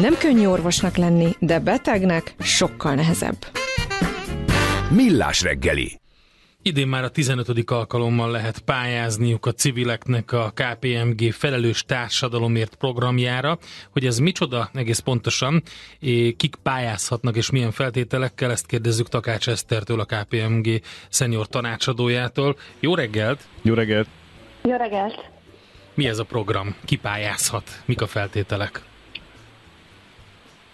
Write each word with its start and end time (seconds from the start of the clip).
Nem 0.00 0.18
könnyű 0.18 0.46
orvosnak 0.46 0.96
lenni, 0.96 1.28
de 1.38 1.60
betegnek 1.60 2.34
sokkal 2.38 2.94
nehezebb. 2.94 3.36
Millás 4.90 5.42
reggeli. 5.42 6.00
Idén 6.62 6.88
már 6.88 7.04
a 7.04 7.08
15. 7.08 7.70
alkalommal 7.70 8.30
lehet 8.30 8.58
pályázniuk 8.58 9.46
a 9.46 9.52
civileknek 9.52 10.32
a 10.32 10.52
KPMG 10.54 11.32
felelős 11.32 11.84
társadalomért 11.84 12.74
programjára. 12.74 13.58
Hogy 13.90 14.06
ez 14.06 14.18
micsoda 14.18 14.70
egész 14.74 14.98
pontosan, 14.98 15.62
kik 16.36 16.54
pályázhatnak 16.62 17.36
és 17.36 17.50
milyen 17.50 17.72
feltételekkel, 17.72 18.50
ezt 18.50 18.66
kérdezzük 18.66 19.08
Takács 19.08 19.48
Esztertől, 19.48 20.00
a 20.00 20.04
KPMG 20.04 20.80
szenior 21.08 21.46
tanácsadójától. 21.46 22.56
Jó 22.80 22.94
reggelt! 22.94 23.40
Jó 23.62 23.74
reggelt! 23.74 24.08
Jó 24.62 24.76
reggelt! 24.76 25.30
Mi 25.94 26.08
ez 26.08 26.18
a 26.18 26.24
program? 26.24 26.74
Ki 26.84 26.96
pályázhat? 26.96 27.82
Mik 27.84 28.00
a 28.00 28.06
feltételek? 28.06 28.82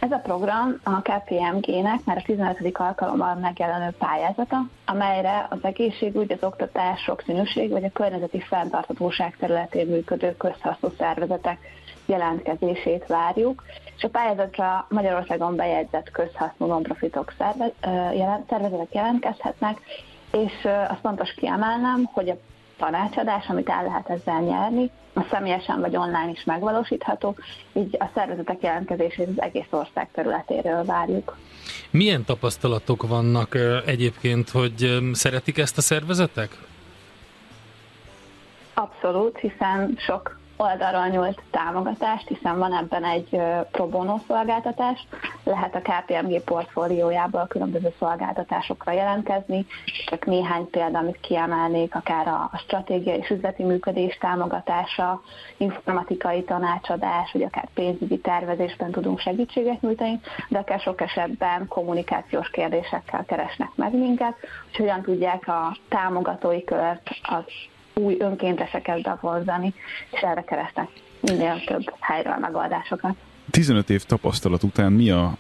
Ez 0.05 0.13
a 0.13 0.19
program 0.19 0.81
a 0.83 1.01
KPMG-nek 1.01 2.05
már 2.05 2.17
a 2.17 2.23
15. 2.27 2.79
alkalommal 2.79 3.35
megjelenő 3.35 3.91
pályázata, 3.99 4.57
amelyre 4.87 5.47
az 5.51 5.59
egészségügy, 5.63 6.33
az 6.33 6.43
oktatás, 6.43 7.01
sokszínűség 7.01 7.71
vagy 7.71 7.85
a 7.85 7.93
környezeti 7.93 8.41
fenntarthatóság 8.41 9.37
területén 9.37 9.87
működő 9.87 10.37
közhasznú 10.37 10.89
szervezetek 10.99 11.59
jelentkezését 12.07 13.07
várjuk, 13.07 13.63
és 13.97 14.03
a 14.03 14.09
pályázatra 14.09 14.87
Magyarországon 14.89 15.57
bejegyzett 15.57 16.11
közhasznú 16.11 16.67
non-profitok 16.67 17.33
szervezetek 18.49 18.95
jelentkezhetnek, 18.95 19.81
és 20.33 20.69
azt 20.89 21.01
fontos 21.01 21.35
kiemelnem, 21.35 22.05
hogy 22.13 22.29
a 22.29 22.37
tanácsadás, 22.85 23.47
amit 23.49 23.69
el 23.69 23.85
lehet 23.85 24.11
ezzel 24.11 24.41
nyerni, 24.41 24.91
a 25.15 25.27
személyesen 25.31 25.81
vagy 25.81 25.97
online 25.97 26.31
is 26.31 26.45
megvalósítható, 26.45 27.37
így 27.73 27.97
a 27.99 28.05
szervezetek 28.15 28.63
jelentkezését 28.63 29.29
az 29.29 29.41
egész 29.41 29.67
ország 29.71 30.09
területéről 30.13 30.85
várjuk. 30.85 31.37
Milyen 31.91 32.25
tapasztalatok 32.25 33.09
vannak 33.09 33.59
egyébként, 33.87 34.49
hogy 34.49 34.99
szeretik 35.13 35.59
ezt 35.59 35.79
a 35.79 35.81
szervezetek? 35.81 36.59
Abszolút, 38.75 39.39
hiszen 39.39 39.95
sok 39.99 40.39
oldalról 40.57 41.07
nyújt 41.07 41.43
támogatást, 41.51 42.29
hiszen 42.29 42.59
van 42.59 42.73
ebben 42.73 43.05
egy 43.05 43.41
pro 43.71 43.87
bono 43.87 44.17
szolgáltatás, 44.27 45.07
lehet 45.45 45.75
a 45.75 45.81
KPMG 45.81 46.41
portfóliójából 46.41 47.47
különböző 47.47 47.95
szolgáltatásokra 47.99 48.93
jelentkezni, 48.93 49.67
csak 50.07 50.25
néhány 50.25 50.71
példa, 50.71 50.99
amit 50.99 51.21
kiemelnék, 51.21 51.95
akár 51.95 52.27
a, 52.27 52.51
a 52.53 52.83
és 52.89 53.31
üzleti 53.31 53.63
működés 53.63 54.17
támogatása, 54.21 55.21
informatikai 55.57 56.45
tanácsadás, 56.45 57.33
vagy 57.33 57.43
akár 57.43 57.69
pénzügyi 57.75 58.19
tervezésben 58.19 58.91
tudunk 58.91 59.19
segítséget 59.19 59.81
nyújtani, 59.81 60.21
de 60.49 60.59
akár 60.59 60.81
sok 60.81 61.01
esetben 61.01 61.69
kommunikációs 61.69 62.49
kérdésekkel 62.49 63.25
keresnek 63.25 63.71
meg 63.75 63.93
minket, 63.93 64.37
hogy 64.65 64.77
hogyan 64.77 65.03
tudják 65.03 65.49
a 65.49 65.77
támogatói 65.89 66.65
kört 66.65 67.11
az 67.23 67.45
új 67.95 68.17
önkénteseket 68.19 69.03
bevonzani, 69.03 69.75
és 70.11 70.21
erre 70.21 70.43
keresnek 70.43 70.89
minél 71.25 71.63
több 71.67 71.93
helyről 72.01 72.37
megoldásokat. 72.41 73.17
15 73.51 73.91
év 73.91 74.05
tapasztalat 74.05 74.63
után 74.63 74.93
mi, 74.93 75.11
a, 75.11 75.37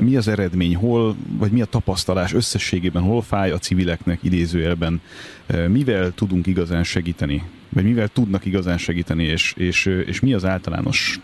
mi 0.00 0.16
az 0.16 0.28
eredmény, 0.28 0.76
hol, 0.76 1.16
vagy 1.38 1.50
mi 1.50 1.60
a 1.60 1.64
tapasztalás 1.64 2.32
összességében, 2.32 3.02
hol 3.02 3.22
fáj 3.22 3.50
a 3.50 3.58
civileknek 3.58 4.18
idézőjelben, 4.22 5.00
mivel 5.68 6.10
tudunk 6.10 6.46
igazán 6.46 6.84
segíteni, 6.84 7.42
vagy 7.68 7.84
mivel 7.84 8.08
tudnak 8.08 8.44
igazán 8.44 8.78
segíteni, 8.78 9.24
és, 9.24 9.54
és, 9.56 9.86
és 9.86 10.20
mi 10.20 10.34
az 10.34 10.44
általános 10.44 11.20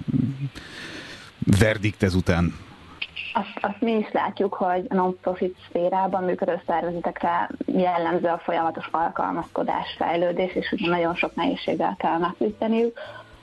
verdikt 1.59 2.03
ezután? 2.03 2.55
Azt, 3.35 3.59
azt 3.61 3.81
mi 3.81 3.93
is 3.93 4.13
látjuk, 4.13 4.55
hogy 4.55 4.87
a 4.89 4.95
non-profit 4.95 5.57
szférában 5.69 6.25
működő 6.25 6.61
szervezetekre 6.67 7.51
jellemző 7.67 8.29
a 8.29 8.39
folyamatos 8.39 8.89
alkalmazkodás, 8.91 9.95
fejlődés, 9.99 10.55
és 10.55 10.73
ugye 10.73 10.89
nagyon 10.89 11.15
sok 11.15 11.35
nehézséggel 11.35 11.95
kell 11.99 12.19
megküzdeniük. 12.19 12.99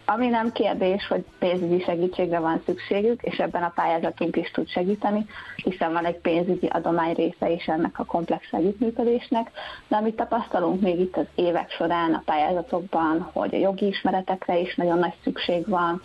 Ami 0.09 0.27
nem 0.27 0.51
kérdés, 0.51 1.07
hogy 1.07 1.25
pénzügyi 1.39 1.79
segítségre 1.79 2.39
van 2.39 2.61
szükségük, 2.65 3.21
és 3.21 3.37
ebben 3.37 3.63
a 3.63 3.71
pályázatunk 3.75 4.35
is 4.35 4.51
tud 4.51 4.69
segíteni, 4.69 5.25
hiszen 5.55 5.93
van 5.93 6.05
egy 6.05 6.17
pénzügyi 6.17 6.67
adomány 6.67 7.13
része 7.13 7.49
is 7.49 7.67
ennek 7.67 7.99
a 7.99 8.05
komplex 8.05 8.47
együttműködésnek, 8.51 9.51
de 9.87 9.95
amit 9.95 10.15
tapasztalunk 10.15 10.81
még 10.81 10.99
itt 10.99 11.17
az 11.17 11.25
évek 11.35 11.71
során 11.71 12.13
a 12.13 12.21
pályázatokban, 12.25 13.29
hogy 13.33 13.55
a 13.55 13.57
jogi 13.57 13.87
ismeretekre 13.87 14.59
is 14.59 14.75
nagyon 14.75 14.99
nagy 14.99 15.13
szükség 15.23 15.67
van, 15.67 16.01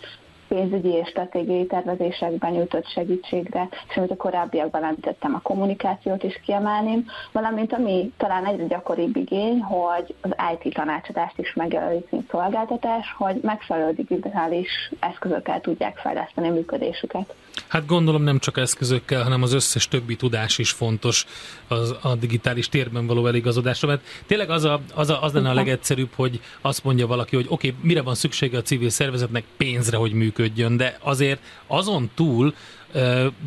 pénzügyi 0.47 0.89
és 0.89 1.07
stratégiai 1.07 1.65
tervezésekben 1.65 2.51
nyújtott 2.51 2.87
segítségre, 2.87 3.69
és 3.89 3.95
amit 3.95 4.11
a 4.11 4.15
korábbiakban 4.15 4.83
említettem, 4.83 5.35
a 5.35 5.41
kommunikációt 5.41 6.23
is 6.23 6.39
kiemelném, 6.45 7.05
valamint 7.31 7.73
ami 7.73 8.11
talán 8.17 8.45
egyre 8.45 8.65
gyakoribb 8.65 9.15
igény, 9.15 9.59
hogy 9.61 10.15
az 10.21 10.31
IT 10.53 10.73
tanácsadást 10.73 11.37
is 11.39 11.53
megjelölik, 11.53 12.09
mint 12.09 12.29
szolgáltatás, 12.29 13.15
hogy 13.17 13.39
megfelelő 13.41 13.93
digitális 13.93 14.91
eszközökkel 14.99 15.61
tudják 15.61 15.97
fejleszteni 15.97 16.47
a 16.47 16.53
működésüket. 16.53 17.33
Hát 17.67 17.85
gondolom 17.85 18.23
nem 18.23 18.39
csak 18.39 18.57
eszközökkel, 18.57 19.23
hanem 19.23 19.41
az 19.41 19.53
összes 19.53 19.87
többi 19.87 20.15
tudás 20.15 20.57
is 20.57 20.71
fontos 20.71 21.25
az, 21.67 21.95
a 22.01 22.15
digitális 22.15 22.69
térben 22.69 23.07
való 23.07 23.27
eligazodásra, 23.27 23.87
mert 23.87 24.01
tényleg 24.25 24.49
az, 24.49 24.63
a, 24.63 24.81
az, 24.93 25.09
a, 25.09 25.23
az 25.23 25.33
lenne 25.33 25.49
a 25.49 25.53
legegyszerűbb, 25.53 26.09
hogy 26.15 26.39
azt 26.61 26.83
mondja 26.83 27.07
valaki, 27.07 27.35
hogy 27.35 27.45
oké, 27.49 27.67
okay, 27.67 27.79
mire 27.81 28.01
van 28.01 28.15
szüksége 28.15 28.57
a 28.57 28.61
civil 28.61 28.89
szervezetnek? 28.89 29.43
Pénzre, 29.57 29.97
hogy 29.97 30.13
működjön, 30.13 30.42
de 30.77 30.97
azért 31.03 31.39
azon 31.67 32.09
túl 32.15 32.55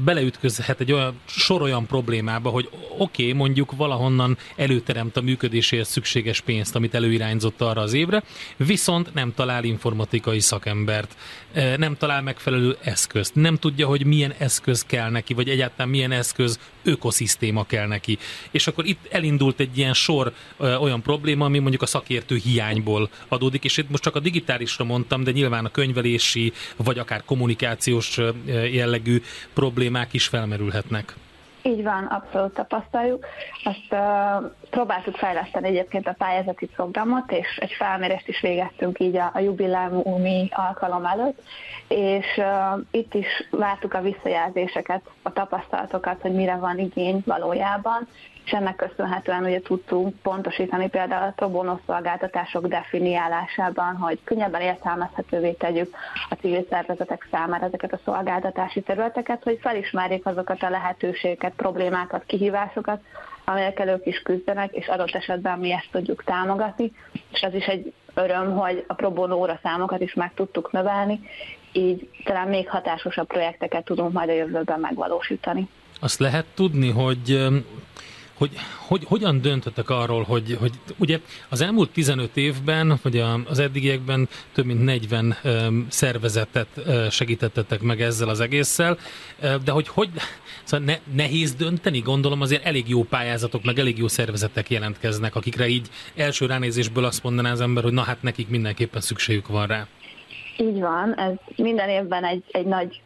beleütközhet 0.05 0.81
egy 0.81 0.93
olyan 0.93 1.21
sor 1.27 1.63
olyan 1.63 1.87
problémába, 1.87 2.51
hogy 2.51 2.69
oké, 2.99 3.23
okay, 3.23 3.33
mondjuk 3.33 3.77
valahonnan 3.77 4.39
előteremt 4.57 5.17
a 5.17 5.21
működéséhez 5.21 5.89
szükséges 5.89 6.41
pénzt, 6.41 6.77
amit 6.77 6.95
előirányzott 6.95 7.61
arra 7.61 7.81
az 7.81 7.93
évre, 7.93 8.23
viszont 8.57 9.15
nem 9.15 9.35
talál 9.35 9.65
informatikai 9.65 10.41
szakembert, 10.41 11.17
nem 11.77 11.97
talál 11.97 12.23
megfelelő 12.23 12.77
eszközt, 12.83 13.35
nem 13.35 13.57
tudja, 13.57 13.87
hogy 13.87 14.07
milyen 14.07 14.35
eszköz 14.39 14.85
kell 14.85 15.11
neki, 15.11 15.35
vagy 15.35 15.49
egyáltalán 15.49 15.89
milyen 15.89 16.13
eszköz 16.13 16.59
ökoszisztéma 16.85 17.65
kell 17.65 17.87
neki. 17.87 18.19
És 18.51 18.67
akkor 18.67 18.87
itt 18.87 19.07
elindult 19.11 19.61
egy 19.61 19.79
ilyen 19.79 19.93
sor 19.93 20.33
olyan 20.59 21.03
probléma, 21.03 21.45
ami 21.45 21.59
mondjuk 21.59 21.83
a 21.83 21.87
szakértő 21.87 22.37
hiányból 22.37 23.11
adódik, 23.29 23.65
és 23.65 23.77
itt 23.77 23.91
most 23.91 24.03
csak 24.03 24.15
a 24.17 24.21
digitálisra 24.21 24.85
mondtam, 24.85 25.25
de 25.25 25.31
nyilván 25.31 25.65
a 25.65 25.71
könyvelési, 25.71 26.53
vagy 26.77 26.99
akár 26.99 27.25
kommunikációs 27.25 28.19
jellegű 28.73 29.23
problémák 29.55 30.13
is 30.13 30.27
felmerülhetnek. 30.27 31.15
Így 31.67 31.83
van, 31.83 32.05
abszolút 32.05 32.55
tapasztaljuk. 32.55 33.27
Azt 33.65 33.87
uh, 33.91 34.51
próbáltuk 34.71 35.17
fejleszteni 35.17 35.69
egyébként 35.69 36.07
a 36.07 36.15
pályázati 36.19 36.67
programot, 36.67 37.33
és 37.33 37.57
egy 37.61 37.73
felmérést 37.73 38.29
is 38.29 38.41
végeztünk 38.41 39.01
így 39.01 39.17
a, 39.17 39.31
a 39.35 39.39
jubileumi 39.39 40.49
alkalom 40.51 41.05
előtt, 41.05 41.43
és 41.89 42.27
uh, 42.37 42.81
itt 42.91 43.15
is 43.15 43.27
vártuk 43.51 43.95
a 43.95 44.01
visszajelzéseket, 44.01 45.03
a 45.23 45.33
tapasztalatokat, 45.33 46.21
hogy 46.21 46.33
mire 46.33 46.57
van 46.57 46.79
igény 46.79 47.23
valójában, 47.25 48.09
és 48.47 48.53
ennek 48.53 48.77
köszönhetően 48.77 49.45
ugye 49.45 49.61
tudtunk 49.61 50.15
pontosítani 50.23 50.89
például 50.89 51.35
a 51.37 51.47
pro 51.49 51.79
szolgáltatások 51.87 52.67
definiálásában, 52.67 53.97
hogy 53.97 54.19
könnyebben 54.25 54.61
értelmezhetővé 54.61 55.53
tegyük 55.53 55.97
a 56.29 56.35
civil 56.35 56.67
szervezetek 56.71 57.29
számára 57.31 57.67
ezeket 57.67 57.93
a 57.93 58.01
szolgáltatási 58.05 58.81
területeket, 58.81 59.43
hogy 59.43 59.59
felismerjék 59.61 60.27
azokat 60.27 60.63
a 60.63 60.71
lehetőségeket, 60.71 61.53
problémákat, 61.57 62.25
kihívásokat, 62.27 63.01
amelyekkel 63.45 63.89
ők 63.89 64.07
is 64.07 64.19
küzdenek, 64.19 64.73
és 64.73 64.87
adott 64.87 65.15
esetben 65.15 65.59
mi 65.59 65.73
ezt 65.73 65.89
tudjuk 65.91 66.25
támogatni, 66.25 66.93
és 67.33 67.43
az 67.43 67.55
is 67.55 67.67
egy 67.67 67.93
öröm, 68.15 68.57
hogy 68.57 68.85
a 68.87 68.95
pro 68.95 69.11
bono 69.11 69.47
számokat 69.63 70.01
is 70.01 70.15
meg 70.15 70.35
tudtuk 70.35 70.73
növelni, 70.73 71.21
így 71.73 72.09
talán 72.25 72.49
még 72.49 72.69
hatásosabb 72.69 73.27
projekteket 73.27 73.85
tudunk 73.85 74.13
majd 74.13 74.29
a 74.29 74.33
jövőben 74.33 74.81
megvalósítani. 74.81 75.69
Azt 76.01 76.19
lehet 76.19 76.47
tudni, 76.55 76.91
hogy 76.91 77.49
hogy, 78.37 78.51
hogy 78.87 79.05
hogyan 79.05 79.41
döntöttek 79.41 79.91
arról, 79.91 80.23
hogy, 80.23 80.57
hogy 80.61 80.73
ugye 80.97 81.21
az 81.49 81.61
elmúlt 81.61 81.91
15 81.91 82.37
évben, 82.37 82.99
vagy 83.03 83.25
az 83.45 83.59
eddigiekben 83.59 84.29
több 84.53 84.65
mint 84.65 84.85
40 84.85 85.37
szervezetet 85.89 86.69
segítettetek 87.11 87.81
meg 87.81 88.01
ezzel 88.01 88.29
az 88.29 88.41
egésszel, 88.41 88.99
de 89.65 89.71
hogy 89.71 89.89
hogy, 89.89 90.09
szóval 90.65 90.87
ne, 90.87 91.15
nehéz 91.15 91.55
dönteni, 91.55 91.99
gondolom 91.99 92.41
azért 92.41 92.65
elég 92.65 92.89
jó 92.89 93.03
pályázatok, 93.03 93.65
meg 93.65 93.79
elég 93.79 93.99
jó 93.99 94.09
szervezetek 94.09 94.71
jelentkeznek, 94.71 95.35
akikre 95.35 95.69
így 95.69 95.89
első 96.15 96.47
ránézésből 96.47 97.05
azt 97.05 97.23
mondaná 97.23 97.51
az 97.51 97.61
ember, 97.61 97.83
hogy 97.83 97.93
na 97.93 98.03
hát 98.03 98.23
nekik 98.23 98.49
mindenképpen 98.49 99.01
szükségük 99.01 99.49
van 99.49 99.67
rá. 99.67 99.87
Így 100.57 100.81
van, 100.81 101.15
ez 101.19 101.33
minden 101.57 101.89
évben 101.89 102.25
egy, 102.25 102.43
egy 102.51 102.67
nagy 102.67 103.01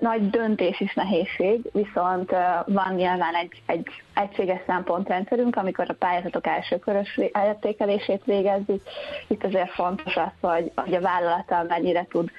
nagy 0.00 0.30
döntés 0.30 0.80
és 0.80 0.94
nehézség, 0.94 1.60
viszont 1.72 2.30
van 2.66 2.94
nyilván 2.94 3.34
egy, 3.34 3.62
egy 3.66 3.86
egységes 4.14 4.60
szempontrendszerünk, 4.66 5.56
amikor 5.56 5.84
a 5.88 5.94
pályázatok 5.98 6.46
első 6.46 6.78
körös 6.78 7.18
értékelését 7.32 8.24
végezzük. 8.24 8.82
Itt 9.26 9.44
azért 9.44 9.70
fontos 9.70 10.16
az, 10.16 10.30
hogy, 10.40 10.72
hogy 10.74 10.94
a 10.94 11.00
vállalattal 11.00 11.64
mennyire 11.64 12.06
tud 12.10 12.30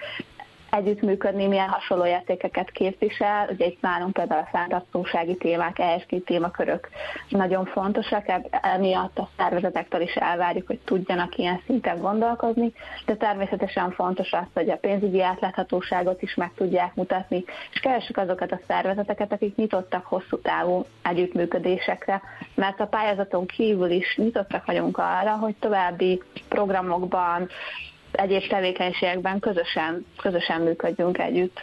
együttműködni, 0.72 1.48
milyen 1.48 1.70
hasonló 1.70 2.06
értékeket 2.06 2.72
képvisel. 2.72 3.48
Ugye 3.52 3.66
itt 3.66 3.82
nálunk 3.82 4.14
például 4.14 4.42
a 4.42 4.58
fenntartósági 4.58 5.36
témák, 5.36 5.80
ESG 5.80 6.24
témakörök 6.24 6.90
nagyon 7.30 7.66
fontosak, 7.66 8.26
emiatt 8.50 9.18
a 9.18 9.30
szervezetektől 9.38 10.02
is 10.02 10.14
elvárjuk, 10.16 10.68
hogy 10.68 10.80
tudjanak 10.86 11.38
ilyen 11.38 11.62
szinten 11.66 12.02
gondolkozni, 12.02 12.74
de 13.06 13.16
természetesen 13.16 13.92
fontos 13.92 14.32
az, 14.32 14.46
hogy 14.54 14.70
a 14.70 14.78
pénzügyi 14.78 15.22
átláthatóságot 15.22 16.22
is 16.22 16.36
meg 16.36 16.52
tudják 16.56 16.96
mutatni, 16.96 17.44
és 17.72 17.80
keressük 17.80 18.18
azokat 18.18 18.52
a 18.52 18.60
szervezeteket, 18.68 19.32
akik 19.32 19.56
nyitottak 19.56 20.06
hosszú 20.06 20.40
távú 20.42 20.86
együttműködésekre, 21.04 22.22
mert 22.56 22.80
a 22.80 22.88
pályázaton 22.88 23.46
kívül 23.46 23.90
is 23.90 24.16
nyitottak 24.18 24.66
vagyunk 24.66 24.98
arra, 24.98 25.38
hogy 25.38 25.56
további 25.60 26.22
programokban, 26.50 27.50
egyéb 28.18 28.48
tevékenységekben 28.48 29.40
közösen, 29.40 30.06
közösen 30.22 30.62
működjünk 30.62 31.18
együtt. 31.18 31.62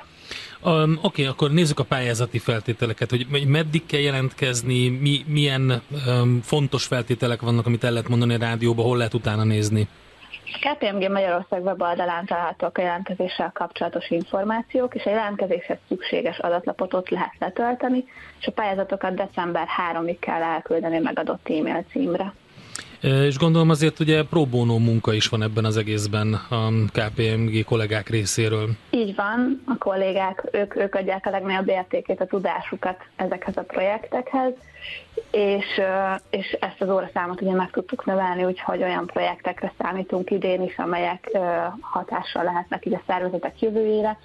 Um, 0.65 0.99
Oké, 1.03 1.23
okay, 1.23 1.25
akkor 1.25 1.51
nézzük 1.51 1.79
a 1.79 1.85
pályázati 1.85 2.39
feltételeket, 2.39 3.11
hogy 3.11 3.47
meddig 3.47 3.87
kell 3.87 4.01
jelentkezni, 4.01 4.89
mi, 4.89 5.25
milyen 5.27 5.83
um, 6.07 6.41
fontos 6.43 6.87
feltételek 6.87 7.41
vannak, 7.41 7.67
amit 7.67 7.85
el 7.85 7.93
lehet 7.93 8.09
mondani 8.09 8.35
a 8.35 8.39
rádióba, 8.39 8.83
hol 8.83 8.97
lehet 8.97 9.15
utána 9.15 9.45
nézni? 9.45 9.89
A 10.53 10.59
KPMG 10.59 11.11
Magyarország 11.11 11.65
weboldalán 11.65 12.27
találhatók 12.27 12.79
a 12.79 12.83
jelentkezéssel 12.83 13.51
kapcsolatos 13.55 14.11
információk, 14.11 14.95
és 14.95 15.05
a 15.05 15.11
jelentkezéshez 15.11 15.79
szükséges 15.89 16.39
adatlapot 16.39 16.95
ott 16.95 17.09
lehet 17.09 17.35
letölteni, 17.39 18.05
és 18.41 18.47
a 18.47 18.53
pályázatokat 18.53 19.15
december 19.15 19.67
3-ig 19.93 20.17
kell 20.21 20.43
elküldeni 20.43 20.99
megadott 20.99 21.49
e-mail 21.49 21.85
címre. 21.91 22.33
És 23.05 23.39
gondolom 23.39 23.71
azért 23.71 24.01
ugye 24.01 24.25
pro 24.25 24.47
bono 24.47 24.79
munka 24.79 25.13
is 25.13 25.29
van 25.29 25.43
ebben 25.43 25.65
az 25.65 25.77
egészben 25.77 26.35
a 26.35 26.69
KPMG 26.93 27.65
kollégák 27.65 28.09
részéről. 28.09 28.69
Így 28.91 29.15
van, 29.15 29.63
a 29.67 29.79
kollégák, 29.79 30.45
ők, 30.53 30.77
ők 30.77 30.95
adják 30.95 31.27
a 31.27 31.31
legnagyobb 31.31 31.69
értékét, 31.69 32.21
a 32.21 32.27
tudásukat 32.27 32.97
ezekhez 33.17 33.57
a 33.57 33.63
projektekhez, 33.63 34.53
és, 35.31 35.81
és 36.31 36.57
ezt 36.61 36.81
az 36.81 36.91
óraszámot 36.91 37.41
ugye 37.41 37.53
meg 37.53 37.71
tudtuk 37.71 38.05
növelni, 38.05 38.45
úgyhogy 38.45 38.83
olyan 38.83 39.07
projektekre 39.07 39.73
számítunk 39.79 40.31
idén 40.31 40.63
is, 40.63 40.77
amelyek 40.77 41.39
hatással 41.81 42.45
lehetnek 42.45 42.87
így 42.87 42.95
a 42.95 43.03
szervezetek 43.07 43.61
jövőjére, 43.61 44.19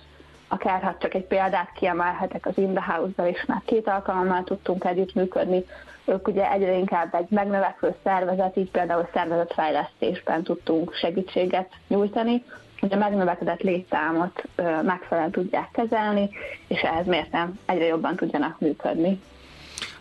akár 0.50 0.84
ha 0.84 0.96
csak 1.00 1.14
egy 1.14 1.26
példát 1.26 1.72
kiemelhetek 1.74 2.46
az 2.46 2.58
In 2.58 2.74
the 2.74 2.94
House-dal 2.94 3.28
is, 3.28 3.46
már 3.46 3.62
két 3.66 3.88
alkalommal 3.88 4.44
tudtunk 4.44 4.86
együttműködni, 4.86 5.66
ők 6.06 6.28
ugye 6.28 6.52
egyre 6.52 6.74
inkább 6.74 7.16
egy 7.16 7.30
megnövekvő 7.30 7.96
szervezet, 8.04 8.58
így 8.58 8.72
például 8.72 9.10
szervezetfejlesztésben 9.14 10.44
tudtunk 10.44 10.94
segítséget 10.94 11.70
nyújtani, 11.88 12.44
hogy 12.80 12.94
a 12.94 12.98
megnövekedett 12.98 13.62
létszámot 13.62 14.44
megfelelően 14.84 15.32
tudják 15.32 15.70
kezelni, 15.72 16.30
és 16.68 16.82
ehhez 16.82 17.06
mértem 17.06 17.60
egyre 17.66 17.86
jobban 17.86 18.16
tudjanak 18.16 18.60
működni. 18.60 19.20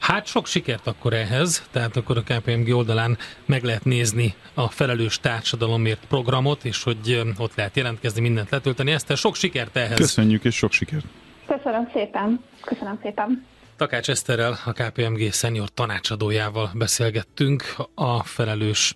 Hát 0.09 0.27
sok 0.27 0.47
sikert 0.47 0.87
akkor 0.87 1.13
ehhez, 1.13 1.69
tehát 1.71 1.97
akkor 1.97 2.17
a 2.17 2.23
KPMG 2.23 2.75
oldalán 2.75 3.19
meg 3.47 3.63
lehet 3.63 3.85
nézni 3.85 4.35
a 4.55 4.69
felelős 4.69 5.21
társadalomért 5.21 6.05
programot, 6.09 6.65
és 6.65 6.83
hogy 6.83 7.23
ott 7.39 7.55
lehet 7.55 7.77
jelentkezni, 7.77 8.21
mindent 8.21 8.51
letölteni. 8.51 8.93
Ezt 8.93 9.17
sok 9.17 9.35
sikert 9.35 9.77
ehhez. 9.77 9.97
Köszönjük, 9.97 10.45
és 10.45 10.55
sok 10.57 10.73
sikert. 10.73 11.05
Köszönöm 11.47 11.91
szépen. 11.93 12.45
Köszönöm 12.61 12.99
szépen. 13.03 13.47
Takács 13.77 14.09
Eszterrel, 14.11 14.59
a 14.65 14.73
KPMG 14.73 15.33
szenior 15.33 15.69
tanácsadójával 15.69 16.71
beszélgettünk 16.75 17.75
a 17.95 18.23
felelős 18.23 18.95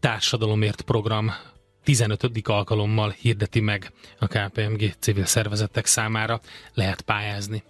társadalomért 0.00 0.80
program 0.80 1.32
15. 1.84 2.30
alkalommal 2.42 3.10
hirdeti 3.10 3.60
meg 3.60 3.92
a 4.18 4.26
KPMG 4.26 4.92
civil 4.98 5.24
szervezetek 5.24 5.86
számára 5.86 6.40
lehet 6.74 7.00
pályázni. 7.00 7.62